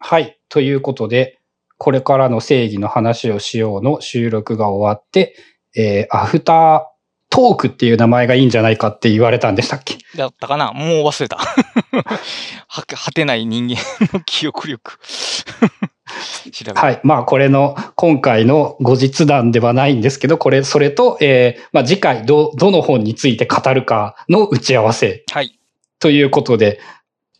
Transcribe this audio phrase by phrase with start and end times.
[0.00, 0.38] はい。
[0.48, 1.38] ということで、
[1.78, 5.36] これからの正義の話をしようの収録が終わって、
[5.76, 6.82] えー、アフター
[7.30, 9.98] トークっていう名前がいいんじゃないかって言われたんでしたっけ？
[10.16, 10.72] だったかな？
[10.72, 11.36] もう忘れた。
[12.66, 13.76] は、果てない人間
[14.12, 14.98] の記憶 力。
[16.74, 17.00] はい。
[17.04, 25.58] まあ、これの、今回の後日談ではないんですけど、これ、それと、えー、まあ、次回、ど、どの本について語るかの打ち合わせはい。
[26.00, 26.80] ということで、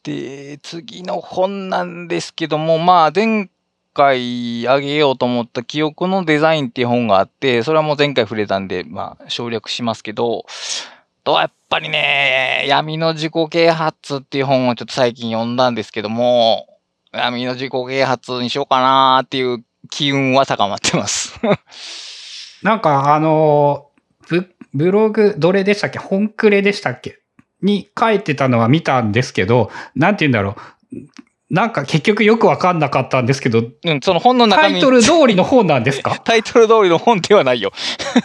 [0.03, 3.51] で、次の本なんですけども、まあ、前
[3.93, 10.47] 回あげようと思った記憶のデザインっていう本があって、それはもう前回触れたんで、まあ、省略しますけど、
[11.23, 16.67] とはやっぱりね、闇の自己啓発っていう本をちょっと最近読んだんですけども、
[17.13, 21.39] 闇の自己啓発にしようかなーっていう機運は高まってます。
[22.63, 23.89] なんか、あの
[24.29, 25.99] ブ、ブログ、どれでしたっけ？
[25.99, 27.20] 本クレでしたっけ？
[27.63, 30.57] に書いてたのは見たんですけど、なんて言うんだろ
[30.93, 30.97] う。
[31.51, 36.17] なんか結局よくわかんなかったんですけど、うん、その本の中身タイトル通りの本なんですか？
[36.25, 37.73] タイトル通りの本ではないよ。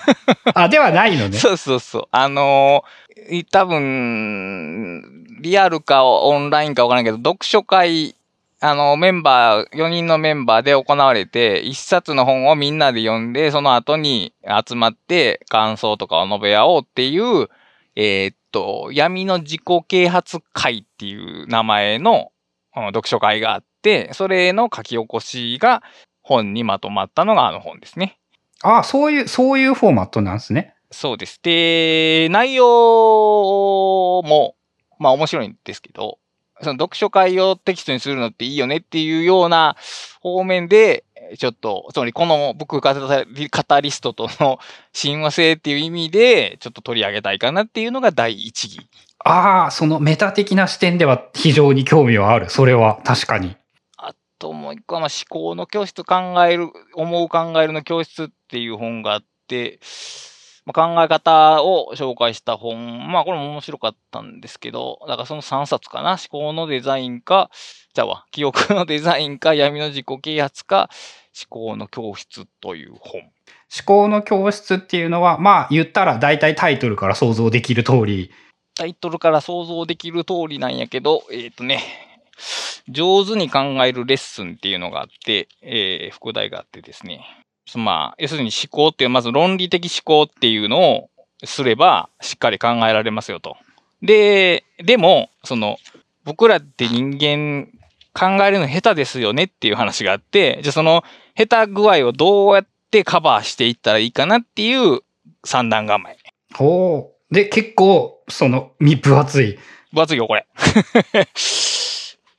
[0.53, 1.37] あ、ではないのね。
[1.37, 2.07] そうそうそう。
[2.11, 3.05] あのー
[3.37, 5.01] い多分、
[5.41, 8.15] リアルかオンラインかわからんけど、読書会、
[8.61, 14.33] あの、メンバー、4人のメンバーで行われて、一冊の本をみんなで読んで、その後に
[14.67, 17.49] 集まって感想とかを述べ合おうっていう、
[17.95, 22.31] えーっと、闇の自己啓発会っていう名前の
[22.73, 25.83] うん読書会があって、それの書き起こしが
[26.21, 28.17] 本にまとまったのがあの本ですね。
[28.63, 30.73] あ、そういう、そういうフォーマットなんですね。
[30.89, 31.41] そうです。
[31.43, 34.55] で、内容も、
[34.99, 36.19] まあ面白いんですけど、
[36.61, 39.75] その読書会をテキストにするのっていいよねっていうような
[40.21, 41.03] 方面で、
[41.37, 44.59] ちょっと、つまりこの僕カタリカタリストとの
[44.93, 48.87] 親和性っていう意味で、ちょっと取り上げたいかなっていうのが第一義。
[49.19, 52.49] ああ、そのメタ的な視点では非常に興味はある。
[52.49, 53.55] それは確かに。
[53.97, 56.15] あともう一個は、まあ、思考の教室考
[56.45, 59.79] える、思う考えるの教室っていう本があって、
[60.65, 63.11] まあ、考え方を紹介した本。
[63.11, 66.11] まあこれも面白かったんですけど、だからその3冊かな。
[66.11, 67.51] 思考のデザインか、
[67.93, 70.89] じゃあわ、記憶のデザインか、闇の自己啓発か、
[71.49, 73.21] 思考の教室という本。
[73.21, 73.31] 思
[73.85, 78.31] 考の教室っていうのは、まあ言ったら大体タイトルから想像できる通り、
[78.73, 81.81] タイトルから想像できる通りなんやけど、えっ、とね、
[82.89, 87.44] 上手に考えるレッスンっていうのがあって、えー副題があってですね。
[87.75, 91.09] まあ、要するに思考っていう、まず論理的思考っていうのを
[91.43, 93.57] すれば、しっかり考えられますよと。
[94.01, 95.77] で、でも、その、
[96.23, 97.67] 僕らって人間
[98.13, 101.03] 考えるの下手ですよねっていう話があって、じゃあその
[101.37, 105.01] 下手具合をどうやってカバーしていったらいいかなっていう
[105.43, 106.17] 三段構え。
[106.59, 109.57] おーで、結構、その、み分厚い。
[109.91, 110.45] 分厚いよ、これ。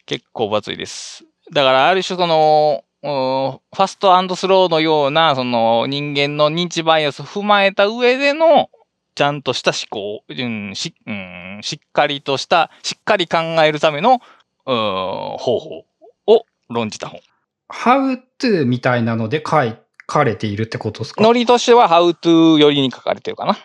[0.06, 1.24] 結構分厚いです。
[1.52, 8.70] だから、ある種その、うんファストスローのような、その人間の認知バイアスを踏まえた上での、
[9.14, 14.18] ちゃんとした思考、うんしうん、しっかりとした、しっかり考えるための、うん
[14.66, 15.84] 方法
[16.26, 17.20] を論じた本。
[17.68, 21.22] how to みたいなので書かれているってことですか？
[21.22, 23.56] ノリとしては How to 寄りに書かれてるかな。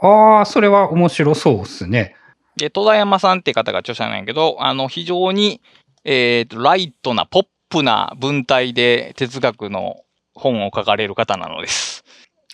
[0.00, 2.14] ああ、それは面白そうですね。
[2.56, 5.60] で、戸田山さんって方が著者なんやけど、あの、非常に、
[6.04, 7.46] えっ、と、ライトな、ポッ
[7.78, 9.96] プな文体で哲学の
[10.34, 12.04] 本を書かれる方なのです。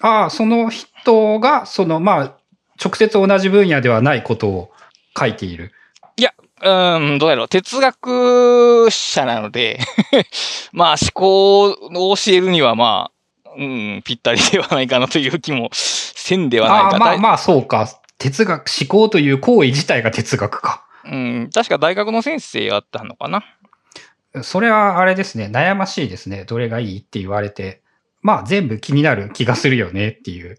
[0.01, 2.37] ああ、その人が、その、まあ、
[2.83, 4.71] 直接同じ分野ではないことを
[5.19, 5.73] 書いている。
[6.63, 7.49] うーん、どうやろう。
[7.49, 9.81] 哲学者なので、
[10.73, 13.11] まあ思考を教えるにはま
[13.47, 17.89] あ、うん、ぴったりではないかなという気もせんではないかまああ、まあ、そうか。
[18.19, 20.85] 哲学、思考という行為自体が哲学か。
[21.05, 23.43] うん、確か大学の先生やったのかな。
[24.43, 25.51] それはあれですね。
[25.53, 26.45] 悩ましいですね。
[26.45, 27.83] どれがいいって言われて。
[28.23, 30.59] まあ、全部気になる気がするよねっていう。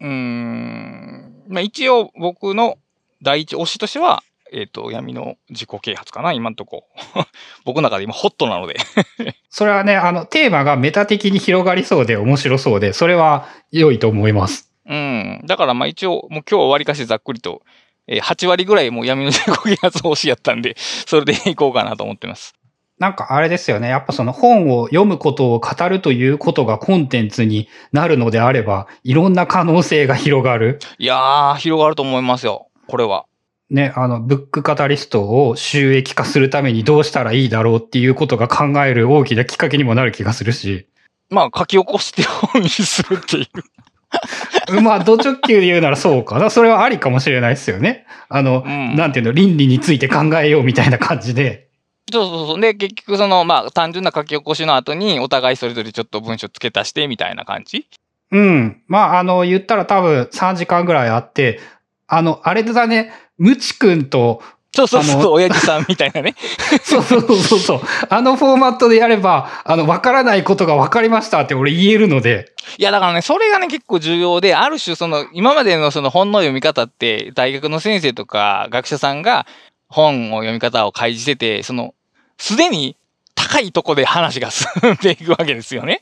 [0.00, 2.78] うーん、まあ一応僕の
[3.22, 4.22] 第一推しとしては、
[4.52, 6.84] えっ、と、闇の自己啓発かな、今んとこ。
[7.64, 8.76] 僕の中で今ホットなので。
[9.48, 14.70] それはね、あの、テーマがメタ的に広がりそうで面白そうで、それは良いと思います。
[14.86, 15.40] うん。
[15.44, 17.62] だからまあ一応、もう今日は割かしざっくりと、
[18.08, 22.54] えー8割ぐらいもう闇の自己啓発推しやったんで、それでいこうかなと思ってます。
[22.98, 23.88] なんかあれですよね。
[23.88, 30.78] やっぱその本を読むことを語るということがコンテンツになるのであれば、いろんな可能性が広がる。
[30.98, 32.68] いやー、広がると思いますよ。
[32.86, 33.26] これは。
[33.70, 40.86] ね、あの、ブックカタリストを収益化するためにどうしたらいいだろうっていうことが考える大きなきっかけにもなる気がするし。
[41.30, 44.82] まあ書き起こして本にするっていう。
[44.82, 46.50] まあ、ド直球で言うならそうかな。
[46.50, 48.06] それはありかもしれないですよね。
[48.28, 51.68] あの、うんなんていうの、倫理について考えようみたいな感じで。
[52.10, 52.60] そうそうそう。
[52.60, 57.86] で、結局その、まあ、単純な書き起こしの後に、お互いそれぞれちょっと文章付け足してみたいな感じ？
[58.30, 58.82] うん。
[58.88, 61.60] まあ、あの、言ったら多分3時間ぐらいあって、
[62.06, 66.34] あの、あれだね、ムチ君と、あそうそうそう、の親父さんみたいなね。
[66.82, 79.46] そうそうそうそう、あのフォーマットでやれば、あの、わからないことがわかりましたって俺言えるので、いや、だからね、それがね、結構重要で、ある種、その、今までのその本の読み方って、大学の先生とか学者さんが
[79.92, 81.94] 本を読み方を開示してて、その、
[82.38, 82.96] すでに
[83.34, 86.00] 高いとこで話が進んでいくわけですよね。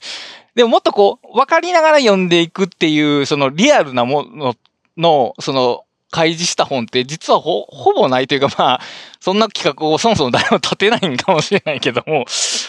[0.54, 4.54] でももっとこう、分かりながら読んでいくっていう、そのリアルなもの
[4.96, 7.66] の、その、開示した本って実はほ、
[7.96, 8.80] ぼないというか、まあ、
[9.18, 12.26] そんな企画をそもそも誰も立てないんかもしれないけども、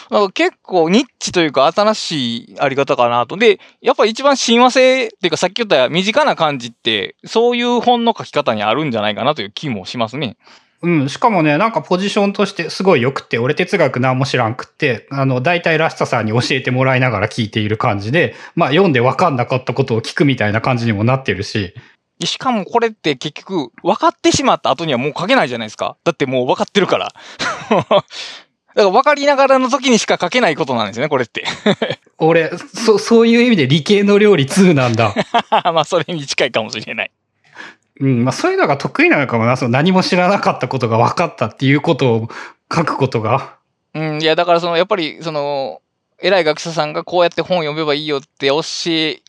[0.10, 3.36] なんか結構ニッチというか新しいあり方かなと。
[3.36, 10.38] で、やっぱり一番親和性っていうかさっき言った身近な感じって、そういう本の書き方にあるんじゃないかなという気もしますね。
[10.84, 21.74] うん、しかもね、なんかポジションとしてすごい良くて、俺哲学何も知らんくって、あの、大体ラスタさんに教えてもらいながら聞いている感じで、まあ読んで分かんなかったことを聞くみたいな感じにもなってるし、
[22.24, 25.98] しかもこれって結局分かってしまった後にはもう書けないじゃないですか。
[26.04, 27.13] だってもう分かってるから。
[27.69, 28.06] だか
[28.75, 31.45] ら分かりながらの時にしか書けないことなんですよね、これって。
[32.18, 35.13] 俺、そ、そういう意味で理系の料理2なんだ。
[35.74, 37.12] まあそれに近いかもしれない。
[38.00, 39.57] うん、まあそういうのが得意なのかもな。
[39.57, 42.30] その何も知らなかったことが分かったっていうことを
[42.74, 43.56] 書くことが。
[43.94, 45.81] うん、いや、だからその、やっぱり、その、
[46.19, 49.21] 偉い学者さんがこうやって本読めばいいよって教え、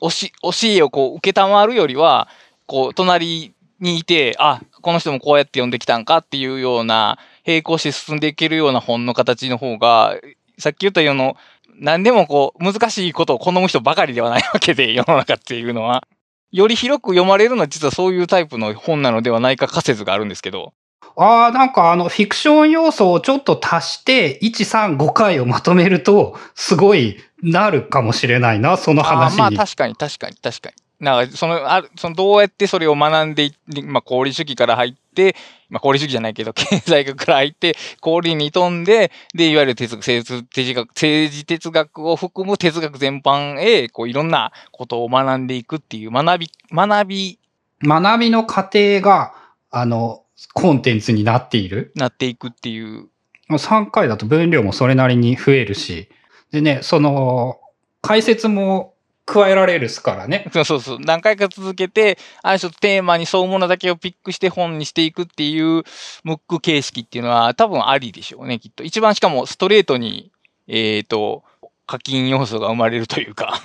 [0.00, 2.28] 教し教えをこう受けたまるよりは、
[2.66, 10.16] こう、隣にいて、あ、この人もこうやって読んできたんかっていうような、並行して進んでいけるような本の形の方が、
[10.58, 11.34] さっき言ったような、
[11.78, 16.06] 何でもこう、難しいことを好む人ばかりではないわけで、世の中っていうのは。
[16.52, 20.72] より広く読まれるのは実はそういうタイプの本なのではないか仮説があるんですけど。
[21.16, 29.42] ああ、なんかあの、フィクション要素をちょっと足して、1、3、5回をまとめると、すごいなるかもしれないな、その話に。
[29.42, 30.74] あーまあ確かに確かに確かに。
[30.98, 35.36] なんかそのあるそのどうやってそれを学んでいって、まあ、功利主義から入って、
[35.68, 47.38] まあ、功利主義じゃないけど 経済学から入って功利に飛んででいわゆる哲学政治哲学政治哲学を含む哲学全般へこういろんなことを学んでいくっていう学び学び
[47.82, 49.34] 学びの過程が、
[49.70, 50.22] あの、
[50.52, 51.92] コンテンツになっている。
[51.94, 53.08] なっていくっていう。
[53.48, 56.08] 3回だと分量もそれなりに増えるし。
[56.50, 57.60] でね、その、
[58.02, 58.94] 解説も
[59.24, 60.48] 加えられるっすからね。
[60.52, 60.98] そうそうそう。
[61.00, 65.82] 何回か続けて、ある種テーマに沿うものだけをピックして本にしていくっていう
[66.22, 68.84] ムック形式っていうのは多分ありでしょうね、きっと。
[68.84, 70.30] 一番しかもストレートに、
[70.68, 71.42] えっ、と、
[71.86, 73.60] 課金要素が生まれるというか。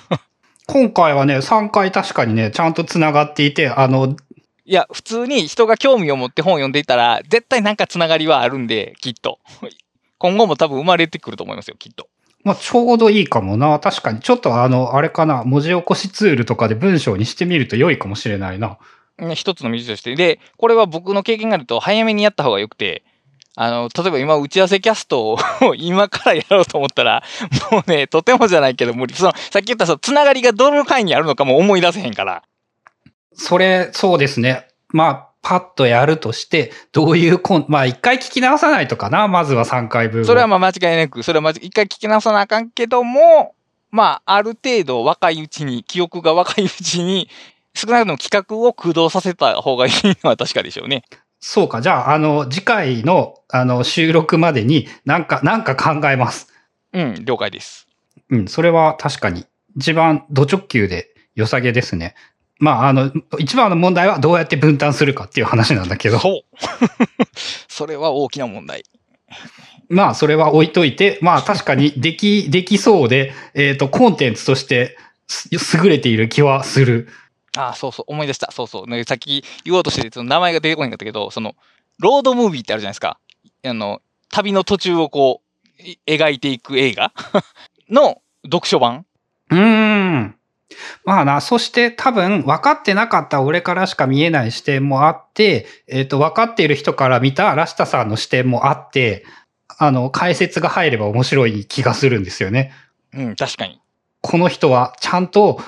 [0.66, 4.16] 今回はね、3回確かにね、ちゃんと繋がっていて、あの、
[4.64, 9.40] いや、普通に人が興味を持って本を読んでいたら、絶対なんかつながりはあるんで、きっと。
[10.18, 12.08] 今後も多分生まれてくると思いますよ、きっと。
[12.44, 13.78] まあ、ちょうどいいかもな。
[13.80, 14.20] 確かに。
[14.20, 18.78] ちょっとあの、あれかな、文字起こしツールとかで文章にしてみると良いかもしれないな。
[19.18, 20.14] ね一つの道として。
[20.14, 23.04] で、これは僕の経験があると早めにやった方がよくて、
[23.54, 25.38] あの、例えば今打ち合わせキャストを
[25.76, 27.22] 今からやろうと思ったら、
[27.70, 29.14] もうね、とてもじゃないけど無理。
[29.14, 32.42] その、さっき言ったそのつながりがどの回にあるのかも思い出せへんから。
[33.34, 34.68] それ、そうですね。
[34.88, 39.26] まあ、パッとやるとして、どういうコン、まあ、一回聞き直さないとかな。
[39.28, 40.24] まずは3回分を。
[40.24, 43.54] それはまあ間違いなく、それはまず一回聞き直さなあかんけども、
[43.90, 47.28] まあ、ある程度若いうちに、記憶が若いうちに、
[47.74, 49.92] 少なくとも企画を駆動させた方がいい
[50.22, 51.02] のは 確かでしょうね。
[51.40, 51.80] そうか。
[51.80, 56.48] じゃあ、あの、次回の、あの、収録までに、なんか、なんか考えます。
[56.92, 57.88] うん、了解です。
[58.30, 62.14] うん、それは確かに、一番、ド直球で良さげですね。
[62.62, 66.20] まあ、あの、一番の問題はどうやって分担するかっていう話なんだけど。
[66.20, 66.42] そう。
[67.66, 68.84] それは大きな問題。
[69.88, 77.08] まあ、それは置いといて、まあ、確かにでき、できそうで、えっ、と、コンテンツとしてす優れている気はする。
[77.56, 78.52] ああ、そうそう、思い出した。
[78.52, 78.86] そうそう。
[78.88, 81.56] ね、さっき言おうとして、その名前が出てこないんだったけど、その、
[81.98, 83.18] ロードムービーってあるじゃないですか。
[83.64, 84.00] あの、
[84.30, 85.42] 旅の途中をこ
[85.78, 87.12] う、い描いていく映画？
[87.90, 89.04] の読書版？
[89.50, 90.36] うーん。
[91.04, 99.24] まあな、そして多分分かってなかった俺からしか見えない視点もあって、えっ、と、分かっている人から見たラシタさんの視点もあって、
[99.78, 102.72] あの、解説が入れば面白い気がするんですよね。
[103.14, 103.80] うん、確かに。
[104.20, 105.60] この人はちゃんと、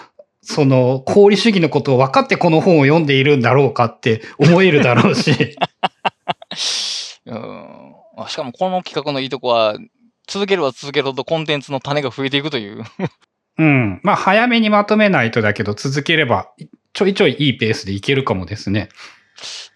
[0.43, 5.57] その、功利主義のことを分かってこの本を読んでいるんだろうかって思えるだろうし。
[7.27, 7.95] うん。
[8.17, 9.77] あしかもこの企画のいいとこは、
[10.27, 12.85] 続ければ続けるほどコンテンツの種が増えていくという。
[13.59, 14.01] うん。
[14.03, 16.51] まあ、早めにまとめないとだけど、続ければ、
[16.93, 18.89] ちょいちょいいいペースでいけるかもですね。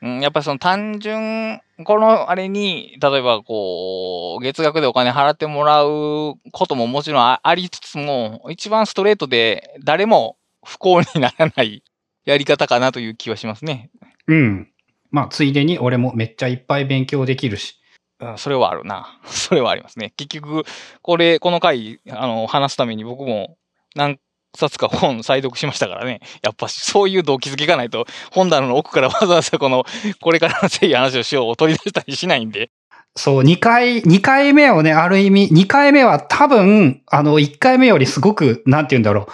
[0.03, 11.83] うん、やっぱりその単純、このあれに、例えばこう、月額でお金払ってもらうことももちろんあありつつも、一番ストレートで誰も不幸にならない
[12.25, 13.91] やり方かなという気はしますね。
[14.27, 14.69] うん。
[15.11, 17.75] まあ、ついでに俺もめっちゃいっぱい勉強できるし。
[18.21, 19.21] うんそれはあるな。
[19.27, 20.13] それはありますね。
[20.17, 20.65] 結局、
[21.03, 23.57] これ、この回、あの、話すために僕も
[23.95, 24.19] 何
[24.57, 26.21] 冊か本再読しましたからね。
[26.43, 29.85] やっぱしそういう動機づけがないと、本棚の奥からわざわざこの、
[30.21, 32.71] これからのせい話をしようを取り出したりしないんで。
[33.17, 39.29] そう、2回、二回目をね、ある意味、2回目は多分、あの、1回目よりすごく、なんて言うんだろ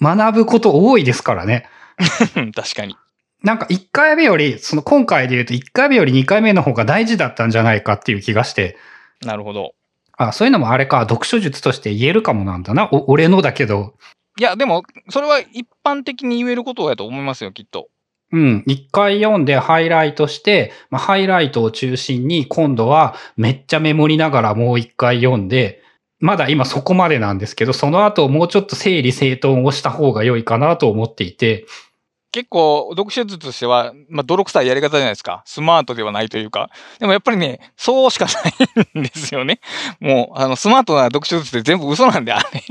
[0.00, 1.68] う、学ぶこと多いですからね。
[2.54, 2.96] 確かに。
[3.42, 8.76] なんか1回目より、その今回で言うと1回目より2回目の方が大事だったんじゃないかっていう気がして、
[9.24, 9.72] なるほど。
[10.20, 12.90] あ、そういうのもあれか、読書術として言えるかもなんだな。
[12.92, 13.94] お俺のだけど、
[14.38, 17.88] いや、でも、それは一般的に言えることやと思いますよ、きっと。
[18.32, 18.62] うん。
[18.66, 25.82] 一回読んでハイライトして、まあ、ハイライトを中心に今度はめっちゃメモりながらもう一回読んで、
[26.20, 31.66] まだ今そこまでなんですけど、その後もうちょっと整理整頓をした方が良いかなと思っていて、
[32.32, 35.42] 結構、読書術としては、まあ、泥臭いやり方じゃないですか。
[35.46, 36.70] スマートではないというか。
[36.98, 39.60] でもやっぱりね、そうしかないんですよね。
[39.98, 42.62] もう、あの、スマートな読書術って全部嘘なんで、あれ。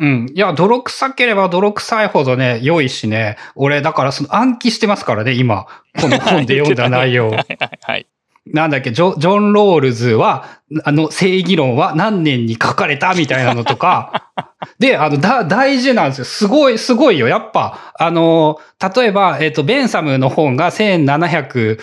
[0.00, 0.26] うん。
[0.34, 3.36] いや、泥臭ければ泥臭いほどね、良いしね。
[3.54, 5.66] 俺、だからその暗記してますからね、今。
[6.00, 7.28] この本で読んだ内容。
[7.30, 8.06] はいはいはい。
[8.52, 10.46] なんだっけ、ジョジョン・ロールズは、
[10.84, 14.30] あの、正義論は何年に書かれたみたいなのとか。
[14.78, 16.24] で、あの、だ、大事なんですよ。
[16.24, 17.28] すごい、すごいよ。
[17.28, 18.58] やっぱ、あの、
[18.94, 21.78] 例えば、えっ、と、ベンサムの本が1785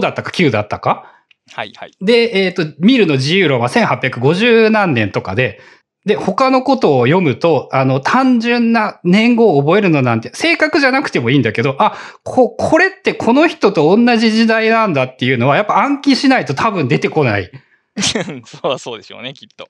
[0.00, 1.12] だったか9だったか
[1.52, 1.92] はいはい。
[2.00, 5.60] で、えっ、と、ミルの自由論は1850何年とかで、
[6.06, 17.50] で、他のことを読むと、あの、単純な年号を覚えるのなんて、正確じゃなくてもいいんだけど、あ、こ、これってこの人と同じ時代なんだっていうのは、やっぱ暗記しないと多分出てこない。
[18.46, 19.68] そうはそうでしょうね、きっと。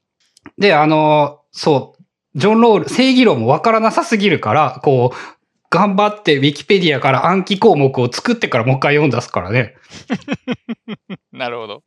[0.59, 5.39] で、あの、そう、ジョン・ロール、正義論もわからなさすぎるから、こう、
[5.71, 9.75] 頑張ってウィキペディアから暗記項目を作ってからもう一回読んだすからね。
[11.33, 11.83] なるほど。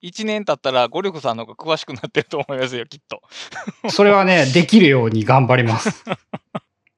[0.00, 3.22] 一年経ったら、ゴリョクさんの方が詳しくなってると思いますよ、きっと。
[3.90, 6.04] それはね、 できるように頑張ります。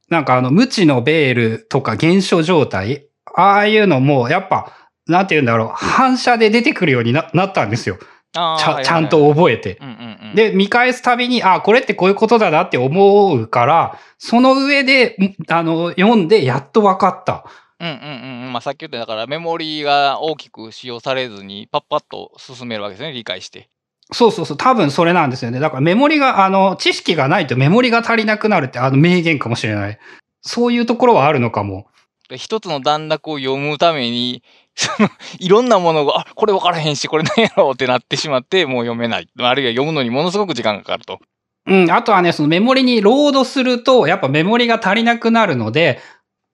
[0.08, 4.72] なんかあの、無知のベールとか現象状態、ああいうのも、やっぱ、
[5.06, 7.98] なんて言うんだろう、反射で出てくるようにななったんですよ。
[8.32, 9.80] ちゃちゃんと覚えて。
[10.34, 17.44] で、見返すたびに、あ、これってこういうことだなって思うから、その上で、んあの、読んでやっと分かった。
[17.80, 18.52] うんうんうんうん。
[18.52, 23.68] まあ、さっき言った、だからメモリーが大きく使用されずに、パッパッと進めるわけですね、理解して。
[24.12, 25.60] そうそうそう、多分それなんですよね。
[25.60, 29.98] だからメモリが、あの、知識がないとメモリが足りなくなるって、あの、名言かもしれない。
[30.42, 31.86] そういうところはあるのかも。
[32.28, 34.42] で一つの段落を読むために、
[34.74, 35.08] その、
[35.38, 39.28] いろんなものが、あ、これ分からへんし、これ何やろうってなってしまって、もう読めない。
[39.38, 41.18] あるいは読むのにものすごく時間がかかると。
[41.66, 46.00] うん、あとはね、そのメモリにロードすると、やっぱメモリが足りなくなるので、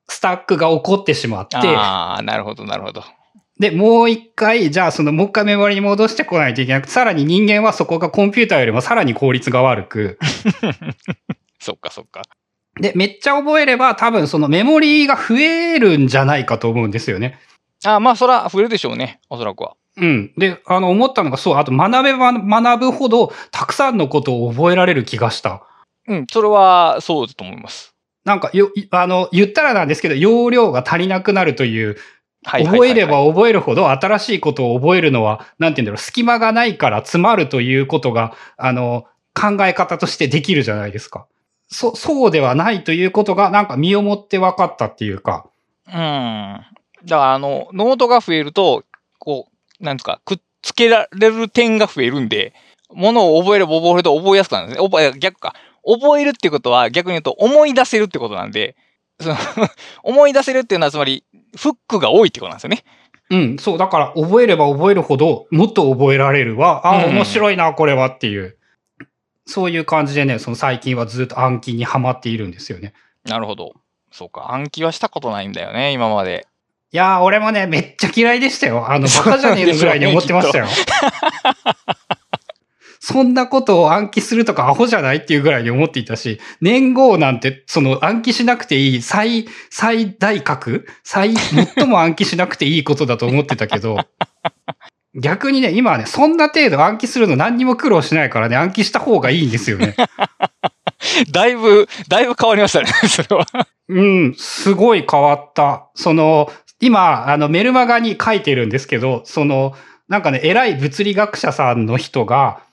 [0.08, 3.02] スタックが起こってしまって、ああ、なるほど、なるほど。
[3.58, 10.18] で、もう一回、じゃあそのもう一回メモリに戻してこないといけなくて、さらに人間はそこがコンピューターよりもさらに効率が悪く、
[11.60, 12.22] そっかそっか。
[12.80, 17.38] で、めっちゃ覚えれば多分そのメモリが増えるんじゃないかと思うんですよね。
[17.84, 19.76] ああ、まあ、そら増えるでしょうね、おそらくは。
[19.96, 20.32] うん。
[20.36, 25.62] で、あの、思ったのがそう、あと学べば学ぶほど、たくさんのことを覚えられる気がした。
[26.08, 27.93] うん、それはそうだと思います。
[28.24, 31.96] なんか、よ、いあの、言ったらなんですけど、容量が足りなくなるという、
[32.44, 41.26] 覚えれば覚えるほど新しいことを覚えるのは、なんて言うんだろう、隙間がないから詰まるということが、あの、考え方としてできるじゃないですか。
[41.68, 45.46] そ、そうではないということが、なんか身をもって分かったっていうか。
[45.86, 45.94] うん。
[45.94, 46.64] だか
[47.08, 48.84] ら、あの、ノートが増えると、
[49.18, 49.48] こ
[49.80, 52.54] う、なんですか、くっつけられる点が増えるんで、
[52.90, 54.86] ものを覚えれば覚えるほど覚えやすくなるんですね。
[54.86, 55.54] 覚え、逆か。
[55.86, 58.76] 覚えるってことは逆に言うと思い出せるってことなんで、
[59.20, 59.36] その
[60.02, 61.24] 思い出せるっていうのはつまり、
[61.56, 62.84] フックが多いってことなんですよね。
[63.30, 66.82] うん、そう、だから覚えれば覚えるほど、もっと覚えられるわ。
[66.86, 68.56] あ、うん面白いな、これはっていう。
[69.46, 72.92] そういう感じでね、その最近はずっと暗記にはまっているんですよね。
[73.24, 73.74] なるほど。
[74.10, 74.52] そうか。
[74.52, 76.46] 暗記はしたことないんだよね、今まで。
[76.92, 78.90] いやー、俺もね、めっちゃ嫌いでしたよ。
[78.90, 80.66] あの、バカじゃねえのぐらいに思ってましたよ。
[83.06, 93.98] そんなことを暗記するとかアホじゃないっていうぐらいに思っていたし、年号なんて、その暗記しなくていい最、最大格最、最も暗記しなくていいことだと思ってたけど、
[95.20, 99.94] 逆にね、今はね、そんな程度暗記するの何にも苦労しないからね、暗記した方がいいんですよね。
[101.30, 103.46] だいぶ、だいぶ変わりましたね、 それは。
[103.90, 105.88] うん、すごい変わった。
[105.94, 109.74] その、今、あの、メルマガに書いてるんですけど、その、
[110.08, 112.64] なんかね、偉い物理学者さんの人が、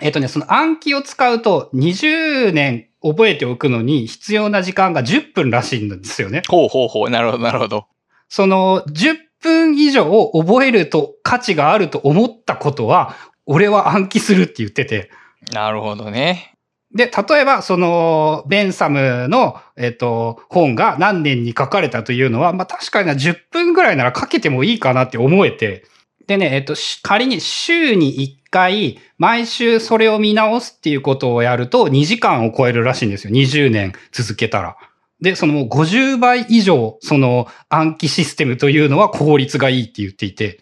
[0.00, 6.42] えっとね、その暗記を使うと20年覚えておくのに必要な時間が10分らしいんですよね。
[6.48, 7.10] ほうほうほう。
[7.10, 7.86] なるほど、なるほど。
[8.28, 13.14] その10分以上覚えると価値があると思ったことは、
[13.46, 15.10] 俺は暗記するって言ってて。
[15.52, 16.56] なるほどね。
[16.94, 25.84] で、例えば、その、ベンサムの、えっと、本が何年に書かれたというのは、まあ確かにな10分ぐらいなら書けてもいいかなって思えて、
[26.26, 33.32] でね、えっと、仮に週に1回、毎週それを見直すっていうことをやると2時間を超えるらしいんですよ。
[33.32, 34.76] 20年続けたら。
[35.20, 40.60] で、その50倍以上、その暗記システムというのは効率がいいって言っていて、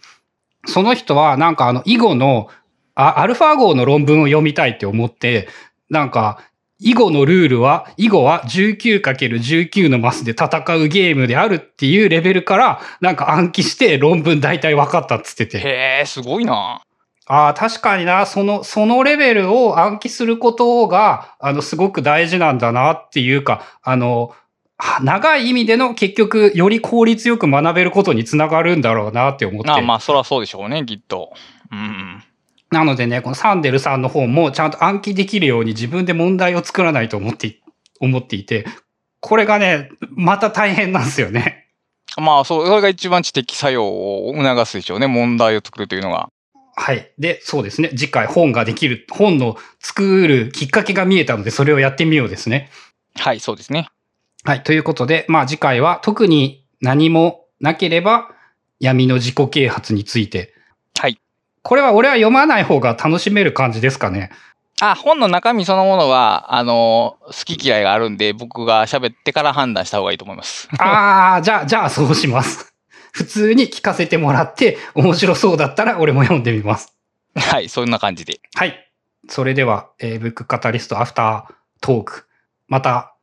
[0.66, 2.49] その人はなんかあの、囲碁の、
[2.97, 5.49] アルファ号の論文を読みたいって思って、
[5.90, 6.40] なんか、
[6.84, 15.58] 囲碁のルールは、囲碁は 19×19 のマスで戦うゲームであるっていうレベルから、なんか暗記して論文大体分かったっつってて。
[15.58, 16.82] へえ、すごいな。
[17.26, 24.34] ああ、確かにな、その、そのレベルを暗記することが、あの、すごく大事なんだなっていうか、あの、
[25.02, 29.70] 長い意味での結局、より効率よく学べることにつながるんだろうなって思って。
[29.70, 31.32] あまあ、そらそうでしょうね、きっと。
[31.72, 32.22] うん。
[32.71, 37.61] なのでね、このサンデルさんの方もちゃんと暗記できるように自分で問題を作らないと思って、
[38.00, 38.66] 思っていて、
[39.21, 41.71] これがね、また大変なんですよね。
[42.21, 45.06] まあ、そう、それが一番知的作用を促すでしょうね。
[45.06, 46.28] 問題を作るというのが。
[46.76, 47.11] はい。
[47.18, 47.88] で、そうですね。
[47.90, 52.71] 次回本ができる、本の作るきっかけが見えたので、それをやってみようですね。
[53.16, 53.88] はい、そうですね。
[54.42, 54.62] はい。
[54.62, 58.28] ということで、まあ次回は特に何もなければ
[58.80, 60.53] 闇の自己啓発について。
[61.64, 61.71] はい。
[61.71, 64.30] これは俺は読まない方が楽しめる感じですかね。
[64.80, 70.68] あ、本の中身そのものは、あの、好き嫌いがあるんで、僕が喋ってから判断した方がいいと思います。
[70.78, 72.75] ああ、じゃあ、じゃあそうします。
[73.12, 76.92] 普通に聞かせてもらって、面白そうだったら俺も読んでみます。
[77.37, 78.40] はい、そんな感じで。
[78.54, 78.90] はい。
[79.28, 82.26] それでは、えー、ブックカタリストアフタートーク。
[82.66, 83.13] また